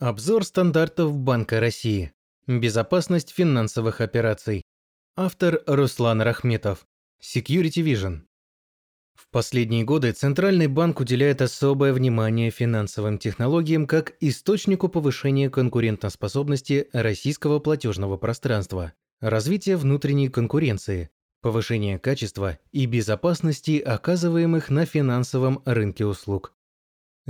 [0.00, 2.14] Обзор стандартов Банка России.
[2.46, 4.62] Безопасность финансовых операций.
[5.14, 6.86] Автор Руслан Рахметов.
[7.22, 8.20] Security Vision.
[9.14, 17.58] В последние годы Центральный банк уделяет особое внимание финансовым технологиям как источнику повышения конкурентоспособности российского
[17.58, 21.10] платежного пространства, развития внутренней конкуренции,
[21.42, 26.54] повышения качества и безопасности оказываемых на финансовом рынке услуг.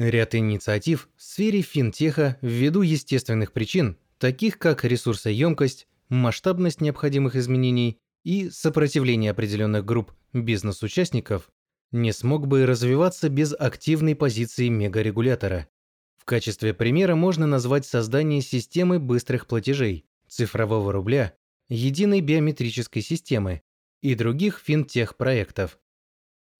[0.01, 8.49] Ряд инициатив в сфере финтеха ввиду естественных причин, таких как ресурсоемкость, масштабность необходимых изменений и
[8.49, 11.51] сопротивление определенных групп бизнес-участников,
[11.93, 15.69] не смог бы развиваться без активной позиции мегарегулятора.
[16.17, 21.35] В качестве примера можно назвать создание системы быстрых платежей, цифрового рубля,
[21.69, 23.61] единой биометрической системы
[24.01, 25.79] и других финтех-проектов.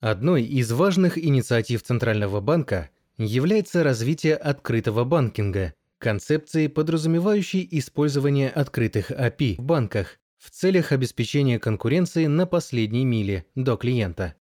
[0.01, 2.91] Одной из важных инициатив Центрального банка–
[3.25, 12.27] является развитие открытого банкинга, концепции, подразумевающей использование открытых API в банках в целях обеспечения конкуренции
[12.27, 14.35] на последней миле до клиента.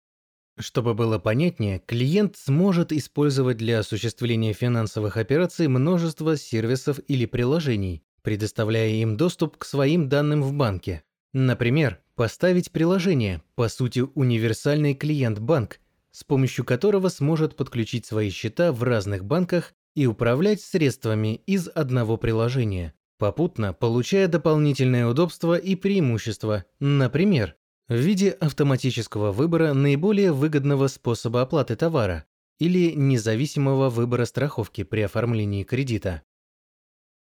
[0.57, 8.89] Чтобы было понятнее, клиент сможет использовать для осуществления финансовых операций множество сервисов или приложений, предоставляя
[8.89, 11.03] им доступ к своим данным в банке.
[11.33, 15.79] Например, поставить приложение, по сути универсальный клиент-банк,
[16.11, 22.17] с помощью которого сможет подключить свои счета в разных банках и управлять средствами из одного
[22.17, 27.55] приложения, попутно получая дополнительное удобство и преимущества, например,
[27.87, 32.25] в виде автоматического выбора наиболее выгодного способа оплаты товара
[32.59, 36.23] или независимого выбора страховки при оформлении кредита.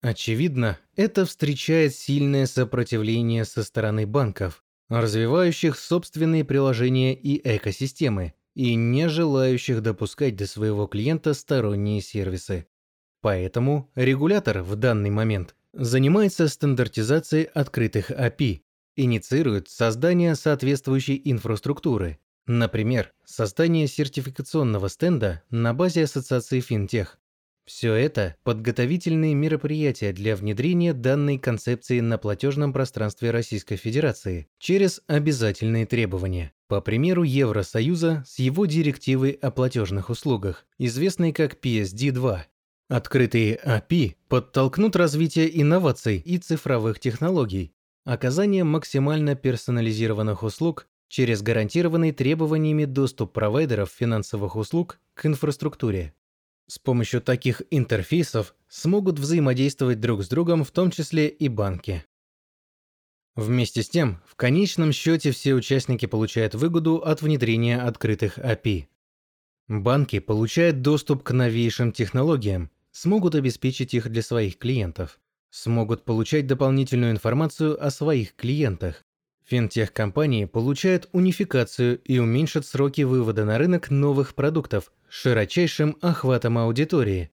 [0.01, 9.09] Очевидно, это встречает сильное сопротивление со стороны банков, развивающих собственные приложения и экосистемы, и не
[9.09, 12.65] желающих допускать до своего клиента сторонние сервисы.
[13.21, 18.61] Поэтому регулятор в данный момент занимается стандартизацией открытых API,
[18.95, 27.19] инициирует создание соответствующей инфраструктуры, например, создание сертификационного стенда на базе ассоциации финтех.
[27.65, 35.87] Все это– подготовительные мероприятия для внедрения данной концепции на платежном пространстве Российской Федерации через обязательные
[35.87, 36.53] требования.
[36.67, 42.39] По примеру Евросоюза с его директивой о платежных услугах, известной как PSD2.
[42.89, 52.85] Открытые API подтолкнут развитие инноваций и цифровых технологий, оказание максимально персонализированных услуг через гарантированный требованиями
[52.85, 56.15] доступ провайдеров финансовых услуг к инфраструктуре.
[56.67, 62.05] С помощью таких интерфейсов смогут взаимодействовать друг с другом в том числе и банки.
[63.35, 68.87] Вместе с тем, в конечном счете все участники получают выгоду от внедрения открытых API.
[69.67, 75.19] Банки получают доступ к новейшим технологиям, смогут обеспечить их для своих клиентов,
[75.49, 79.03] смогут получать дополнительную информацию о своих клиентах.
[79.43, 87.31] Финтех-компании получают унификацию и уменьшат сроки вывода на рынок новых продуктов широчайшим охватом аудитории,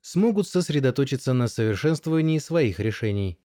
[0.00, 3.38] смогут сосредоточиться на совершенствовании своих решений.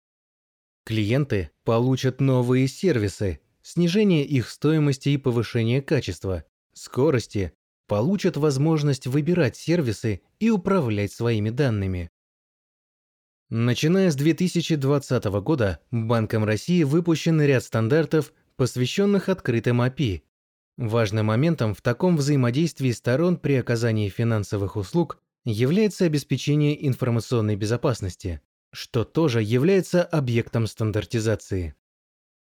[0.87, 7.51] Клиенты получат новые сервисы, снижение их стоимости и повышение качества, скорости,
[7.87, 12.09] получат возможность выбирать сервисы и управлять своими данными.
[13.49, 20.21] Начиная с 2020 года Банком России выпущен ряд стандартов, посвященных открытым API.
[20.77, 28.39] Важным моментом в таком взаимодействии сторон при оказании финансовых услуг является обеспечение информационной безопасности
[28.71, 31.75] что тоже является объектом стандартизации.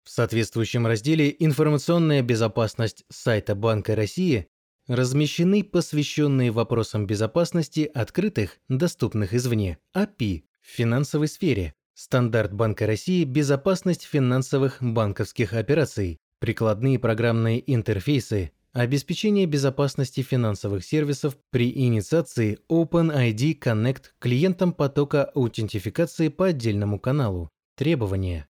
[0.04, 4.48] В соответствующем разделе «Информационная безопасность» сайта Банка России
[4.86, 14.04] размещены посвященные вопросам безопасности открытых, доступных извне, API в финансовой сфере, стандарт Банка России «Безопасность
[14.04, 24.72] финансовых банковских операций», прикладные программные интерфейсы, Обеспечение безопасности финансовых сервисов при инициации OpenID Connect клиентам
[24.72, 27.50] потока аутентификации по отдельному каналу.
[27.74, 28.46] Требования.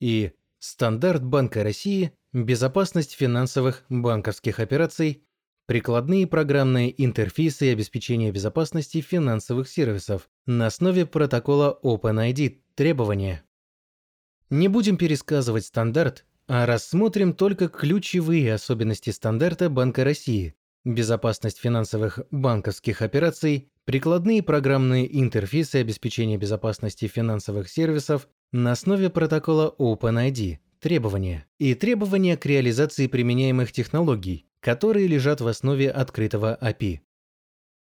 [0.00, 5.22] И стандарт Банка России «Безопасность финансовых банковских операций»,
[5.66, 12.62] прикладные программные интерфейсы и обеспечение безопасности финансовых сервисов на основе протокола OpenID.
[12.74, 13.44] Требования.
[14.50, 23.02] Не будем пересказывать стандарт, а рассмотрим только ключевые особенности стандарта Банка России, безопасность финансовых банковских
[23.02, 32.38] операций, прикладные программные интерфейсы обеспечения безопасности финансовых сервисов на основе протокола OpenID, требования и требования
[32.38, 37.00] к реализации применяемых технологий, которые лежат в основе открытого API.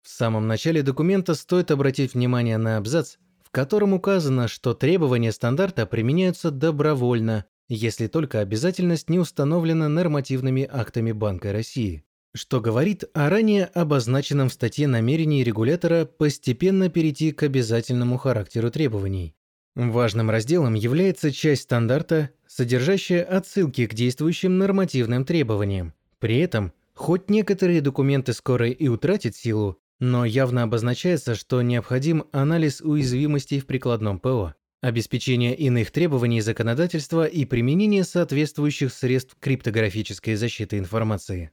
[0.03, 5.85] В самом начале документа стоит обратить внимание на абзац, в котором указано, что требования стандарта
[5.85, 12.05] применяются добровольно, если только обязательность не установлена нормативными актами Банка России,
[12.35, 19.35] что говорит о ранее обозначенном в статье намерении регулятора постепенно перейти к обязательному характеру требований.
[19.75, 25.95] Важным разделом является часть стандарта, содержащая отсылки к действующим нормативным требованиям.
[26.19, 32.81] При этом, хоть некоторые документы скоро и утратят силу, но явно обозначается, что необходим анализ
[32.81, 41.51] уязвимостей в прикладном ПО, обеспечение иных требований законодательства и применение соответствующих средств криптографической защиты информации.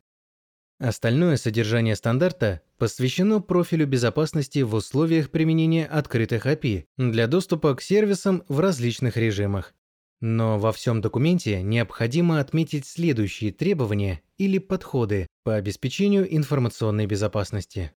[0.78, 8.44] Остальное содержание стандарта посвящено профилю безопасности в условиях применения открытых API для доступа к сервисам
[8.50, 9.74] в различных режимах.
[10.20, 17.94] Но во всем документе необходимо отметить следующие требования или подходы по обеспечению информационной безопасности.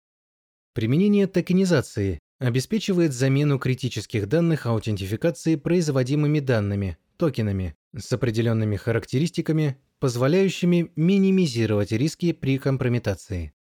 [0.75, 11.93] Применение токенизации обеспечивает замену критических данных аутентификации производимыми данными, токенами, с определенными характеристиками, позволяющими минимизировать
[11.93, 13.55] риски при компрометации.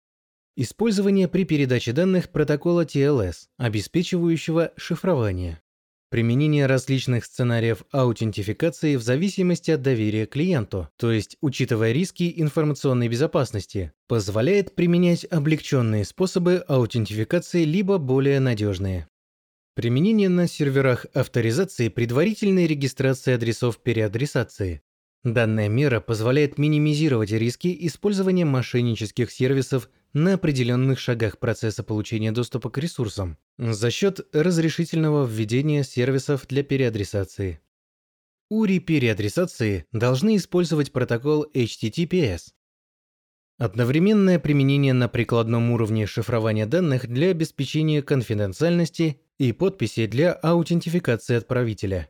[0.56, 5.60] Использование при передаче данных протокола TLS, обеспечивающего шифрование.
[6.08, 13.92] Применение различных сценариев аутентификации в зависимости от доверия клиенту, то есть учитывая риски информационной безопасности,
[14.06, 19.08] позволяет применять облегченные способы аутентификации либо более надежные.
[19.74, 24.82] Применение на серверах авторизации предварительной регистрации адресов переадресации.
[25.24, 32.78] Данная мера позволяет минимизировать риски использования мошеннических сервисов на определенных шагах процесса получения доступа к
[32.78, 37.60] ресурсам за счет разрешительного введения сервисов для переадресации.
[38.52, 42.52] URI переадресации должны использовать протокол HTTPS.
[43.58, 52.08] Одновременное применение на прикладном уровне шифрования данных для обеспечения конфиденциальности и подписи для аутентификации отправителя.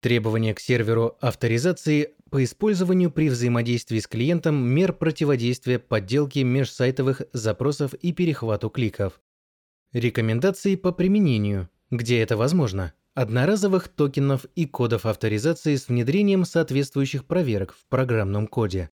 [0.00, 7.94] Требования к серверу авторизации по использованию при взаимодействии с клиентом мер противодействия подделке межсайтовых запросов
[7.94, 9.20] и перехвату кликов.
[9.92, 17.72] Рекомендации по применению, где это возможно, одноразовых токенов и кодов авторизации с внедрением соответствующих проверок
[17.72, 18.90] в программном коде.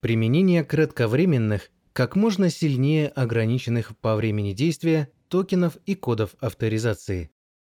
[0.00, 7.30] Применение кратковременных, как можно сильнее ограниченных по времени действия токенов и кодов авторизации.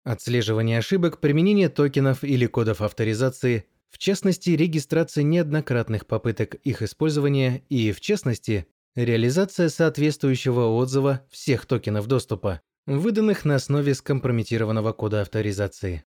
[0.04, 7.92] Отслеживание ошибок, применение токенов или кодов авторизации, в частности, регистрация неоднократных попыток их использования и,
[7.92, 16.04] в частности, реализация соответствующего отзыва всех токенов доступа, выданных на основе скомпрометированного кода авторизации.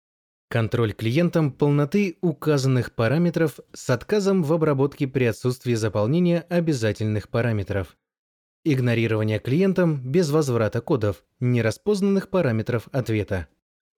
[0.49, 7.99] Контроль клиентом полноты указанных параметров с отказом в обработке при отсутствии заполнения обязательных параметров.
[8.65, 13.49] Игнорирование клиентом без возврата кодов, нераспознанных параметров ответа.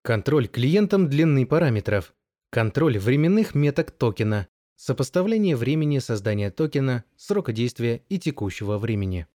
[0.02, 2.14] Контроль клиентом длины параметров.
[2.50, 4.48] Контроль временных меток токена.
[4.74, 9.28] Сопоставление времени создания токена, срока действия и текущего времени.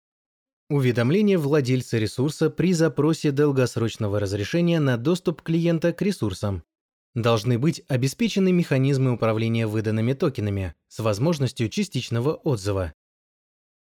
[0.70, 6.62] Уведомление владельца ресурса при запросе долгосрочного разрешения на доступ клиента к ресурсам.
[7.14, 12.94] Должны быть обеспечены механизмы управления выданными токенами с возможностью частичного отзыва.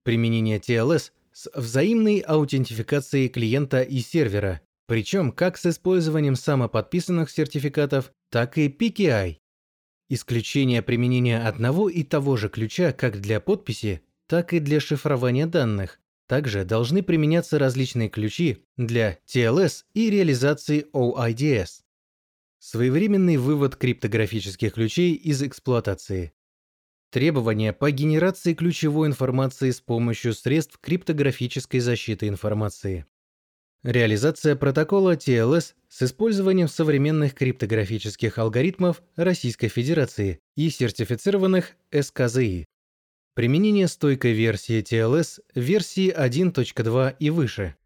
[0.05, 8.57] Применение TLS с взаимной аутентификацией клиента и сервера причем как с использованием самоподписанных сертификатов, так
[8.57, 9.37] и PKI.
[10.09, 16.01] Исключение применения одного и того же ключа как для подписи, так и для шифрования данных.
[16.27, 21.83] Также должны применяться различные ключи для TLS и реализации OIDS.
[22.59, 26.33] Своевременный вывод криптографических ключей из эксплуатации.
[27.11, 33.05] Требования по генерации ключевой информации с помощью средств криптографической защиты информации.
[33.85, 42.67] Реализация протокола TLS с использованием современных криптографических алгоритмов Российской Федерации и сертифицированных СКЗИ.
[43.35, 47.77] Применение стойкой версии TLS версии 1.2 и выше.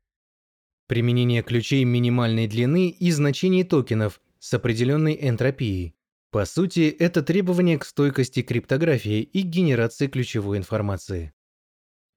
[0.88, 5.94] Применение ключей минимальной длины и значений токенов с определенной энтропией.
[6.30, 11.34] По сути, это требование к стойкости криптографии и генерации ключевой информации.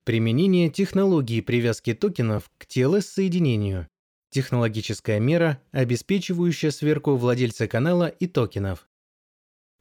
[0.06, 3.88] Применение технологии привязки токенов к TLS-соединению.
[4.30, 8.88] Технологическая мера, обеспечивающая сверку владельца канала и токенов.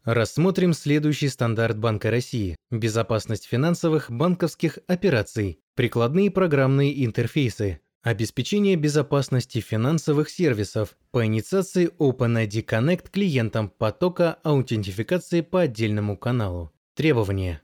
[0.03, 10.31] Рассмотрим следующий стандарт Банка России– безопасность финансовых банковских операций, прикладные программные интерфейсы, обеспечение безопасности финансовых
[10.31, 16.73] сервисов по инициации OpenID Connect клиентам потока аутентификации по отдельному каналу.
[16.95, 17.64] Требования.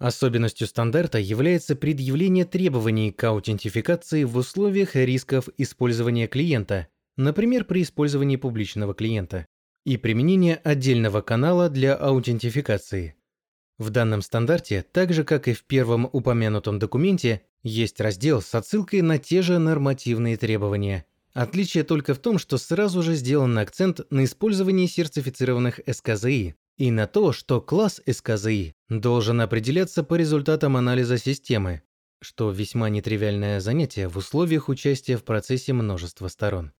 [0.00, 6.88] Особенностью стандарта является предъявление требований к аутентификации в условиях рисков использования клиента,
[7.18, 9.44] например, при использовании публичного клиента,
[9.84, 13.14] и применение отдельного канала для аутентификации.
[13.76, 19.02] В данном стандарте, так же как и в первом упомянутом документе, есть раздел с отсылкой
[19.02, 21.04] на те же нормативные требования.
[21.34, 27.06] Отличие только в том, что сразу же сделан акцент на использовании сертифицированных СКЗИ и на
[27.06, 31.82] то, что класс СКЗИ должен определяться по результатам анализа системы,
[32.22, 36.72] что весьма нетривиальное занятие в условиях участия в процессе множества сторон.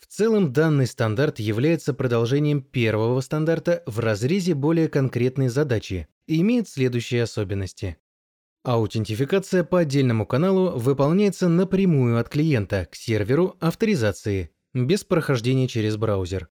[0.00, 6.66] В целом данный стандарт является продолжением первого стандарта в разрезе более конкретной задачи и имеет
[6.66, 7.98] следующие особенности.
[8.64, 16.48] Аутентификация по отдельному каналу выполняется напрямую от клиента к серверу авторизации, без прохождения через браузер.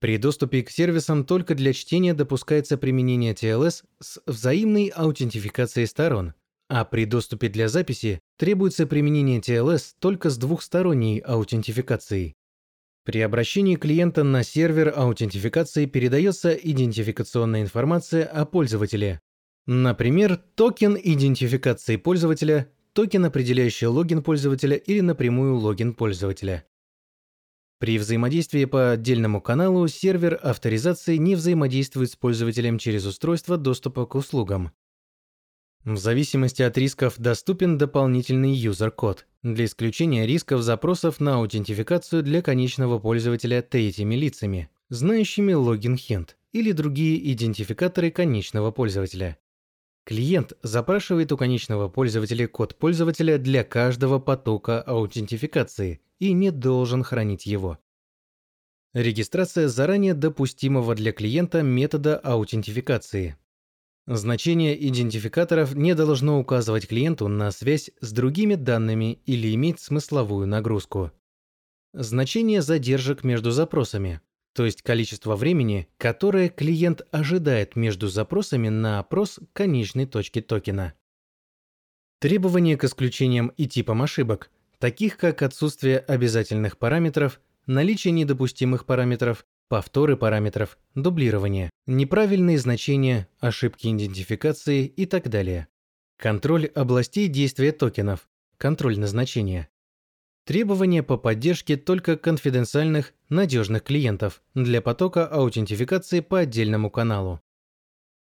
[0.00, 6.34] При доступе к сервисам только для чтения допускается применение TLS с взаимной аутентификацией сторон,
[6.68, 12.36] а при доступе для записи требуется применение TLS только с двухсторонней аутентификацией.
[13.04, 19.20] При обращении клиента на сервер аутентификации передается идентификационная информация о пользователе.
[19.66, 26.64] Например, токен идентификации пользователя, токен, определяющий логин пользователя или напрямую логин пользователя.
[27.78, 34.16] При взаимодействии по отдельному каналу сервер авторизации не взаимодействует с пользователем через устройство доступа к
[34.16, 34.72] услугам.
[35.84, 42.98] В зависимости от рисков доступен дополнительный юзер-код для исключения рисков запросов на аутентификацию для конечного
[42.98, 49.38] пользователя третьими лицами, знающими логин хент или другие идентификаторы конечного пользователя.
[50.08, 57.44] Клиент запрашивает у конечного пользователя код пользователя для каждого потока аутентификации и не должен хранить
[57.44, 57.78] его.
[58.94, 63.36] Регистрация заранее допустимого для клиента метода аутентификации.
[64.06, 71.12] Значение идентификаторов не должно указывать клиенту на связь с другими данными или иметь смысловую нагрузку.
[71.92, 74.22] Значение задержек между запросами,
[74.58, 80.94] то есть количество времени, которое клиент ожидает между запросами на опрос конечной точки токена.
[82.18, 84.50] Требования к исключениям и типам ошибок,
[84.80, 94.86] таких как отсутствие обязательных параметров, наличие недопустимых параметров, повторы параметров, дублирование, неправильные значения, ошибки идентификации
[94.86, 95.68] и так далее.
[96.16, 99.68] Контроль областей действия токенов, контроль назначения.
[100.48, 107.42] Требования по поддержке только конфиденциальных, надежных клиентов для потока аутентификации по отдельному каналу.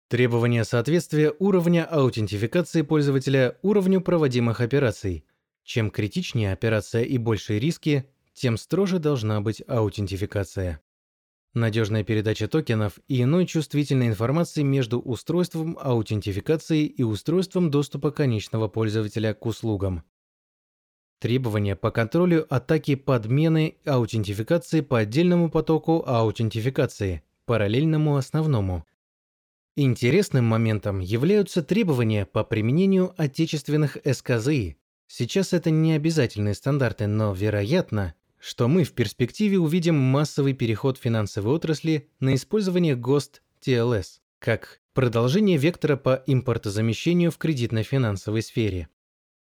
[0.08, 5.26] Требования соответствия уровня аутентификации пользователя уровню проводимых операций.
[5.64, 10.82] Чем критичнее операция и большие риски, тем строже должна быть аутентификация
[11.54, 19.34] надежная передача токенов и иной чувствительной информации между устройством аутентификации и устройством доступа конечного пользователя
[19.34, 20.04] к услугам.
[21.20, 28.86] Требования по контролю атаки подмены аутентификации по отдельному потоку аутентификации, параллельному основному.
[29.76, 34.78] Интересным моментом являются требования по применению отечественных СКЗИ.
[35.08, 41.56] Сейчас это не обязательные стандарты, но, вероятно, что мы в перспективе увидим массовый переход финансовой
[41.56, 48.88] отрасли на использование ГОСТ TLS как продолжение вектора по импортозамещению в кредитно-финансовой сфере.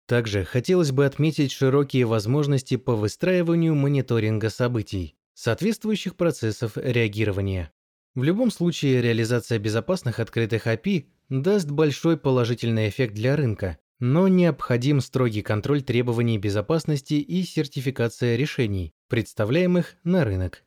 [0.06, 7.72] Также хотелось бы отметить широкие возможности по выстраиванию мониторинга событий, соответствующих процессов реагирования.
[8.14, 15.00] В любом случае, реализация безопасных открытых API даст большой положительный эффект для рынка, но необходим
[15.00, 20.64] строгий контроль требований безопасности и сертификация решений, представляемых на рынок.